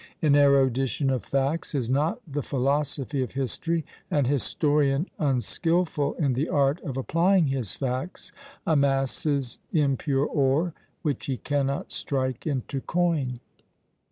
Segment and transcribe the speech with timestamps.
[0.19, 6.49] An erudition of facts is not the philosophy of history; an historian unskilful in the
[6.49, 8.31] art of applying his facts
[8.65, 13.41] amasses impure ore, which he cannot strike into coin.